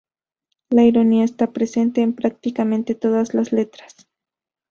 La 0.71 0.83
ironía 0.83 1.23
está 1.23 1.51
presente 1.51 2.01
en 2.01 2.13
prácticamente 2.13 2.95
todas 2.95 3.35
las 3.35 3.53
letras. 3.53 4.07